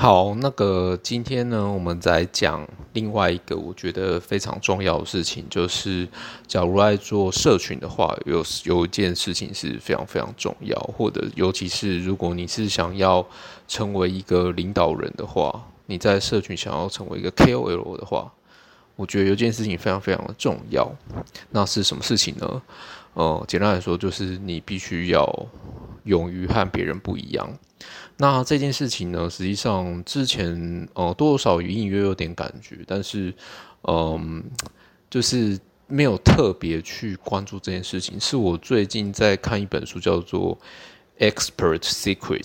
[0.00, 6.08] 好，那个今天呢，我们再讲另外一个我觉得非常重要的事情，就是
[6.46, 13.22] 假如来做社群的话，有有一件事情是非常非常重要，或者尤其是如果你是想要
[13.68, 18.32] 成为一个领导人的话，你在社群想要成为一个 KOL 的话，
[18.96, 20.90] 我觉得有件事情非常非常的重要，
[21.50, 22.62] 那是什么事情呢？
[23.12, 25.26] 呃，简单来说，就是你必须要
[26.04, 27.58] 勇于和别人不一样。
[28.16, 33.34] 那这件事情呢，实际上之前呃多少隐隐约约有点感觉，但是
[33.82, 34.42] 嗯、呃，
[35.08, 38.20] 就是没有特别去关注这件事情。
[38.20, 40.54] 是我最近在看一本书，叫做
[41.20, 42.42] 《Expert Secrets》，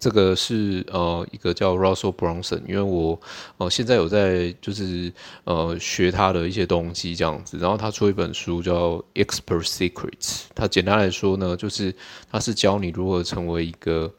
[0.00, 3.20] 这个是呃一个叫 Russell Brunson，因为我
[3.58, 5.12] 呃现在有在就是
[5.44, 10.10] 呃学他的一些东西这样子，然后他出一本书叫《Expert Secrets》，
[10.54, 11.94] 他简单来说呢，就是
[12.32, 14.12] 他是教你如何成为一个。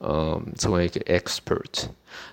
[0.00, 1.84] 呃，成为一个 expert，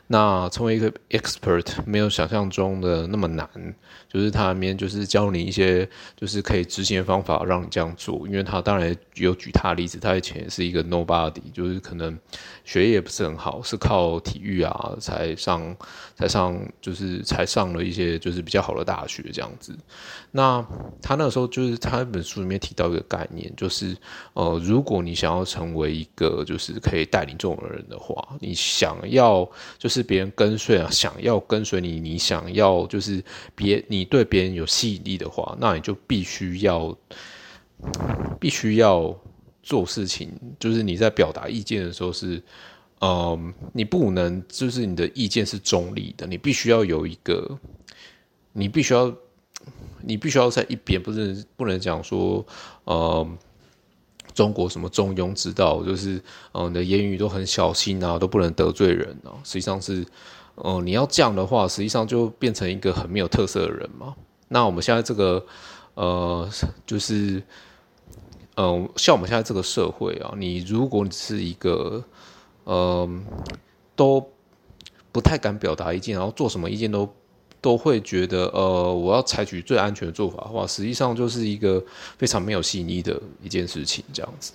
[0.07, 3.45] 那成为一个 expert 没有想象中的那么难，
[4.07, 8.25] 就是他里面就是教你一些就是可以执行的方法，让你这样做。
[8.25, 12.17] 因为他当然有举他的例子，他以前是一个 nobody，就是可能
[12.63, 15.75] 学业也不是很好，是靠体育啊才上
[16.15, 19.77] 才上，就是才上了一些就是比较好的大学这样子。
[20.31, 20.65] 那
[21.01, 23.93] 他那个时候就是他那本书里面提到一个概念，就是
[24.33, 33.23] 呃，如果你想要成为一个就是可以带领这种的人的话，你想要就是别人跟随啊，想要跟随你，你想要就是
[33.55, 36.95] 别你对别人有吸引力的话，那你就必须要
[38.39, 39.15] 必须要
[39.63, 42.41] 做事情，就是你在表达意见的时候是，
[43.01, 47.57] 嗯、你不能就是你的意见是中立的，你必须要有一个，
[48.53, 49.13] 你必须要
[50.01, 52.45] 你必须要在一边，不是不能讲说，
[52.85, 53.37] 嗯。
[54.37, 56.21] 中国什么中庸之道，就是
[56.51, 59.33] 嗯，你的言语都很小心啊，都不能得罪人啊。
[59.43, 60.05] 实际上是，
[60.63, 64.13] 嗯，你要这样的话，实际上就变成一个很没有特色的人嘛。
[64.47, 65.43] 那我们现在这个，
[65.95, 66.47] 呃，
[66.85, 67.41] 就是，
[68.57, 72.03] 嗯，像我们现在这个社会啊，你如果你是一个，
[72.65, 73.25] 嗯，
[73.95, 74.23] 都
[75.11, 77.11] 不太敢表达意见，然后做什么意见都。
[77.67, 81.83] 都会觉得，呃，我要采取最安全的做法的话，实际上就是一个
[82.17, 84.53] 非常没有吸引力的一件事情，这样子。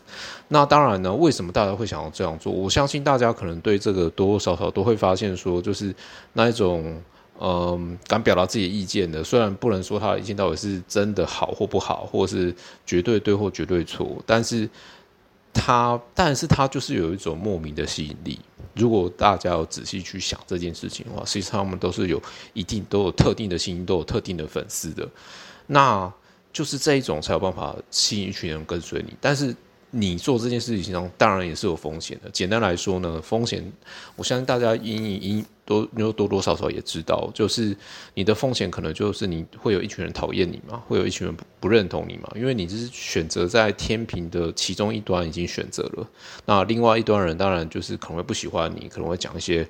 [0.48, 2.50] 那当然呢，为什么大家会想要这样做？
[2.50, 5.94] 我相信大家可能对这个多多少少都会发现说，就是
[6.32, 6.98] 那一种，
[7.38, 12.54] 嗯、敢表达自己的意见的，虽然不能说他的意见到底是真的好或不好，或是
[12.86, 14.66] 绝对对或绝对错，但是。
[15.52, 18.40] 他，但是他就是有一种莫名的吸引力。
[18.74, 25.08] 如果大家要仔细去想这件事情的话，实际上他们都是有一定都有特定的心，都有特定的粉丝的。
[25.66, 26.12] 那
[26.52, 29.14] 就是这一种才有办法吸引一群人跟随你。
[29.20, 29.54] 但是。
[29.94, 32.30] 你做这件事情上，当然也是有风险的。
[32.30, 33.62] 简单来说呢，风险，
[34.16, 37.76] 我相信大家隐隐隐都多多多少少也知道，就是
[38.14, 46.08] 你的风险可能就是你会有一群人讨厌你嘛，会有一群人不不认同你嘛，因为你是选择在天平的其中一端已经选择了，
[46.46, 49.68] 那另外一端人当然就是可能会不喜欢你，可能会讲一些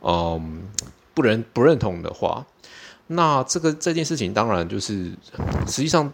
[0.00, 0.62] 嗯
[1.12, 2.46] 不认不认同的话。
[3.08, 5.12] 那这个这件事情当然就是
[5.66, 6.10] 实际上。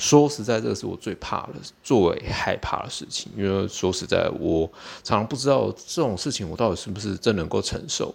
[0.00, 1.52] 说实在，这个是我最怕的、
[1.84, 3.30] 最为害怕的事情。
[3.36, 4.66] 因为说实在，我
[5.04, 8.14] 常常不知道这种事情我到底是不是真能够承受。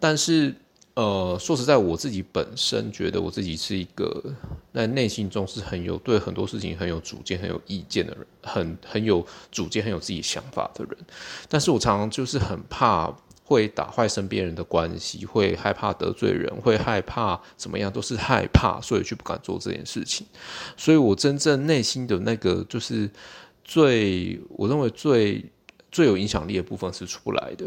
[0.00, 0.52] 但是，
[0.94, 4.22] 呃，说实在，我自己本身觉得我自己是一个
[4.72, 10.96] 在内心中是很有对很多事情很有主见、很有意见的人，很很有主见、很有自己想法的人。
[11.48, 13.16] 但是我常常就是很怕。
[13.44, 20.26] 会打坏身边人的关系，会害怕得罪人，会害怕怎么样，都是害怕，所以就不敢做这件事情。
[20.76, 23.10] 所以我真正内心的那个，就是
[23.62, 25.44] 最我认为最
[25.92, 27.66] 最有影响力的部分是出不来的。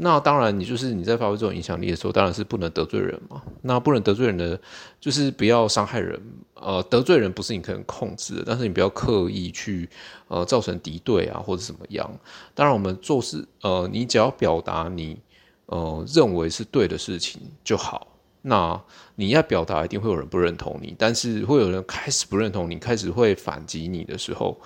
[0.00, 3.42] 那当然，你就是你在发挥这种影响力的时候，当然是不能得罪人嘛。
[3.62, 4.56] 那不能得罪人的，
[5.00, 6.16] 就是不要伤害人。
[6.54, 9.88] 呃，得罪人不是你可能控制，但是你不要刻意去
[10.28, 12.08] 呃造成敌对啊，或者怎么样。
[12.54, 15.18] 当然，我们做事呃，你只要表达你
[15.66, 18.06] 呃认为是对的事情就好。
[18.42, 18.80] 那
[19.16, 24.60] 你要表达，一定会有人不认同你，但是会有人开始不认同你，开始会反击你的时候，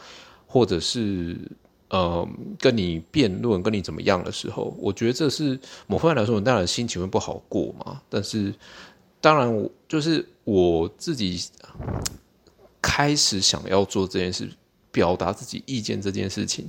[0.46, 1.38] 或者是。
[1.92, 2.26] 呃，
[2.58, 8.00] 跟你辩论，跟你怎么样的时候，我觉得这是某方面来说，我当然心情会不好过嘛。
[8.08, 8.54] 但是，
[9.20, 11.38] 当然我就是我自己
[12.80, 14.48] 开始想要做这件事，
[14.90, 16.66] 表达自己意见这件事情，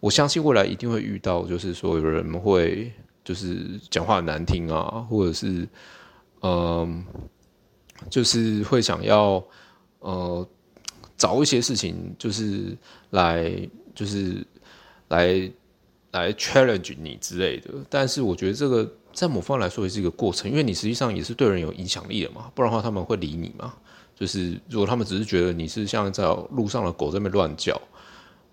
[0.00, 2.92] 我相信未来一定会遇到，就是说有人会
[3.22, 5.68] 就是讲话很难听啊，或者是
[6.40, 7.04] 嗯、呃，
[8.10, 9.40] 就是会想要
[10.00, 10.44] 呃
[11.16, 12.76] 找一些事情，就是
[13.10, 13.56] 来
[13.94, 14.44] 就是。
[15.08, 15.50] 来
[16.12, 17.70] 来 challenge 你之类的。
[17.88, 23.74] 但是我觉得这个在某方来说也是一个过程，因为你实际上也是对人有影响力的嘛，不然的话他们会理你嘛？
[24.14, 27.78] 就是如果他们只是觉得你是像在路上的狗在那边乱叫，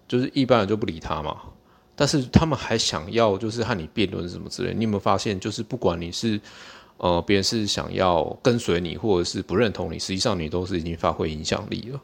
[0.07, 1.38] 就是一般人就不理他嘛。
[1.95, 5.39] 但是他们还想要就是和你辩论什么之类，你有没有发现？
[5.39, 6.41] 就是不管你是
[6.97, 12.01] 呃别人是想要跟随你，或者是不认同你，实际上你都是已经发挥影响力了，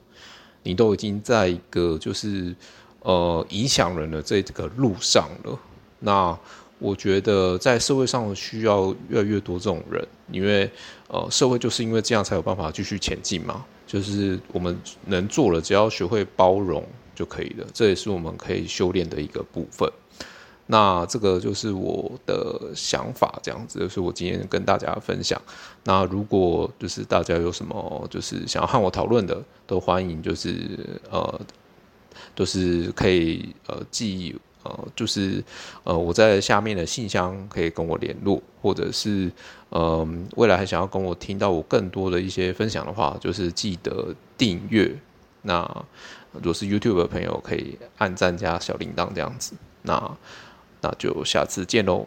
[0.61, 2.55] 你都已经在一个就是
[3.01, 5.59] 呃影响人的这个路上了。
[5.99, 6.37] 那
[6.77, 10.69] 我觉得在社会上需要越来越多这种人，因为
[11.07, 13.65] 呃社会就是因为这样才有办法继续前进嘛。
[13.85, 16.83] 就是我们能做了，只要学会包容。
[17.15, 19.91] 就可以了，这也是我们可以修炼的一个部分。
[20.67, 25.37] 那这个就是我的想法，这样子就是我今天跟大家分享。
[25.83, 30.79] 那如果就是大家有什么就是想要和我讨论的，都欢迎就是
[31.11, 31.41] 呃，
[32.35, 35.43] 就是可以呃记忆呃就是
[35.83, 39.31] 呃我在下面的信箱可以跟我联络，或者是
[39.69, 44.95] 呃未来还想要跟我听到我更多的一些分享的话，就是记得订阅
[45.41, 45.85] 那。
[46.31, 49.55] 如果是 YouTube 的朋友，可以按赞加小铃铛这样子。
[49.81, 50.17] 那
[50.79, 52.05] 那就下次见喽。